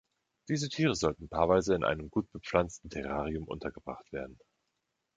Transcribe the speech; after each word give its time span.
Diese 0.49 0.67
Tiere 0.67 0.95
sollten 0.95 1.29
paarweise 1.29 1.75
in 1.75 1.83
einem 1.83 2.09
gut 2.09 2.31
bepflanzten 2.31 2.89
Terrarium 2.89 3.43
untergebracht 3.43 4.11
werden. 4.11 4.39